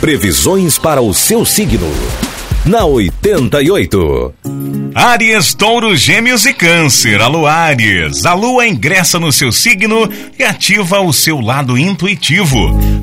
Previsões 0.00 0.78
para 0.78 1.02
o 1.02 1.12
seu 1.12 1.44
signo. 1.44 1.86
Na 2.64 2.86
88. 2.86 4.32
Áries, 4.94 5.52
Touro, 5.52 5.94
Gêmeos 5.94 6.46
e 6.46 6.54
Câncer. 6.54 7.20
Alô, 7.20 7.46
Áries. 7.46 8.24
A 8.24 8.32
lua 8.32 8.66
ingressa 8.66 9.20
no 9.20 9.30
seu 9.30 9.52
signo 9.52 10.10
e 10.38 10.42
ativa 10.42 11.00
o 11.00 11.12
seu 11.12 11.38
lado 11.38 11.76
intuitivo. 11.76 12.58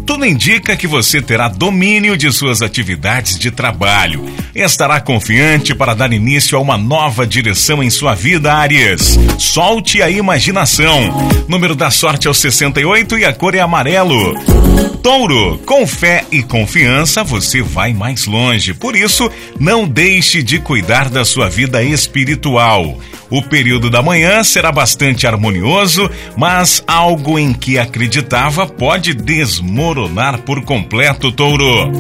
Tudo 0.08 0.26
indica 0.26 0.76
que 0.76 0.88
você 0.88 1.22
terá 1.22 1.48
domínio 1.48 2.18
de 2.18 2.32
suas 2.32 2.64
atividades 2.64 3.38
de 3.38 3.52
trabalho. 3.52 4.26
Estará 4.56 5.00
confiante 5.00 5.76
para 5.76 5.94
dar 5.94 6.12
início 6.12 6.58
a 6.58 6.62
uma 6.62 6.80
nova 6.80 7.28
direção 7.28 7.84
em 7.84 7.92
sua 7.92 8.16
vida, 8.16 8.52
Áries. 8.52 9.20
Solte 9.38 10.02
a 10.02 10.10
imaginação. 10.10 11.00
Número 11.48 11.76
da 11.76 11.92
sorte 11.92 12.28
é 12.28 12.32
o 12.32 12.34
68 12.34 13.20
e 13.20 13.26
a 13.26 13.34
cor 13.34 13.54
é 13.54 13.60
amarelo. 13.60 14.57
Touro, 15.02 15.58
com 15.66 15.88
fé 15.88 16.26
e 16.32 16.44
confiança 16.44 17.24
você 17.24 17.62
vai 17.62 17.94
mais 17.94 18.26
longe. 18.26 18.74
Por 18.74 18.96
isso, 18.96 19.32
não 19.60 19.88
deixe 19.88 20.44
de 20.44 20.60
cuidar 20.60 21.10
da 21.10 21.24
sua 21.24 21.48
vida 21.48 21.82
espiritual. 21.82 22.98
O 23.30 23.42
período 23.42 23.90
da 23.90 24.02
manhã 24.02 24.44
será 24.44 24.72
bastante 24.72 25.26
harmonioso, 25.26 26.10
mas 26.36 26.84
algo 26.86 27.40
em 27.40 27.54
que 27.54 27.78
acreditava 27.78 28.68
pode 28.68 29.14
desmoronar 29.14 30.40
por 30.40 30.64
completo, 30.64 31.32
Touro. 31.32 31.92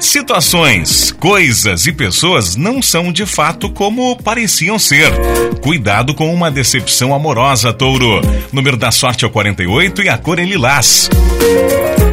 Situações, 0.00 1.10
coisas 1.10 1.86
e 1.86 1.92
pessoas 1.92 2.54
não 2.54 2.80
são 2.80 3.12
de 3.12 3.26
fato 3.26 3.68
como 3.70 4.16
pareciam 4.16 4.78
ser. 4.78 5.12
Cuidado 5.60 6.14
com 6.14 6.32
uma 6.32 6.50
decepção 6.50 7.12
amorosa, 7.12 7.72
Touro. 7.72 8.20
Número 8.52 8.76
da 8.76 8.90
sorte 8.90 9.24
é 9.24 9.28
o 9.28 9.30
48 9.30 10.02
e 10.02 10.08
a 10.08 10.16
cor 10.16 10.38
é 10.38 10.44
lilás. 10.44 11.10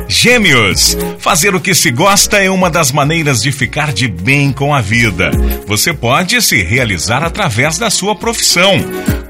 Gêmeos, 0.08 0.98
fazer 1.20 1.55
o 1.55 1.59
que 1.59 1.73
se 1.73 1.90
gosta 1.91 2.38
é 2.38 2.50
uma 2.50 2.70
das 2.70 2.91
maneiras 2.91 3.41
de 3.41 3.52
ficar 3.52 3.91
de 3.91 4.08
bem 4.08 4.52
com 4.52 4.73
a 4.73 4.82
vida. 4.82 5.32
Você 5.66 5.93
pode 5.93 6.41
se 6.41 6.62
realizar 6.62 7.24
através 7.24 7.77
da 7.77 7.90
sua 7.90 8.15
profissão. 8.15 8.74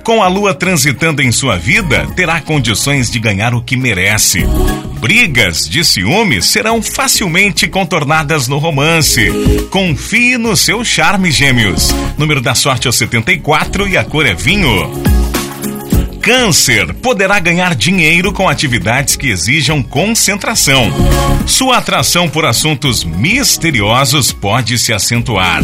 Com 0.03 0.21
a 0.21 0.27
lua 0.27 0.53
transitando 0.53 1.21
em 1.21 1.31
sua 1.31 1.57
vida, 1.57 2.05
terá 2.15 2.39
condições 2.39 3.09
de 3.09 3.19
ganhar 3.19 3.55
o 3.55 3.61
que 3.61 3.75
merece. 3.75 4.45
Brigas 4.99 5.67
de 5.67 5.83
ciúme 5.83 6.41
serão 6.41 6.81
facilmente 6.81 7.67
contornadas 7.67 8.47
no 8.47 8.57
romance. 8.57 9.31
Confie 9.71 10.37
no 10.37 10.55
seu 10.55 10.83
charme, 10.83 11.31
gêmeos. 11.31 11.93
Número 12.17 12.41
da 12.41 12.53
sorte 12.53 12.87
é 12.87 12.89
o 12.89 12.93
74 12.93 13.87
e 13.87 13.97
a 13.97 14.03
cor 14.03 14.25
é 14.25 14.33
vinho. 14.33 15.14
Câncer 16.25 16.91
poderá 16.95 17.37
ganhar 17.37 17.75
dinheiro 17.75 18.33
com 18.33 18.49
atividades 18.49 19.15
que 19.15 19.27
exijam 19.27 19.83
concentração. 19.83 20.91
Sua 21.45 21.77
atração 21.77 22.27
por 22.27 22.45
assuntos 22.45 23.03
misteriosos 23.03 24.31
pode 24.31 24.79
se 24.79 24.91
acentuar. 24.91 25.61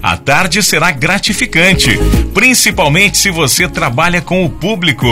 A 0.00 0.16
tarde 0.16 0.62
será 0.62 0.92
gratificante, 0.92 1.98
principalmente 2.32 3.18
se 3.18 3.32
você 3.32 3.68
trabalha 3.68 4.22
com 4.22 4.44
o 4.44 4.48
público. 4.48 5.08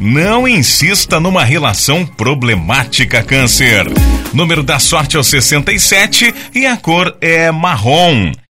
Não 0.00 0.48
insista 0.48 1.20
numa 1.20 1.44
relação 1.44 2.06
problemática, 2.06 3.22
Câncer. 3.22 3.84
Número 4.32 4.62
da 4.62 4.78
sorte 4.78 5.18
é 5.18 5.20
o 5.20 5.22
67 5.22 6.34
e 6.54 6.64
a 6.64 6.78
cor 6.78 7.14
é 7.20 7.50
marrom. 7.50 8.32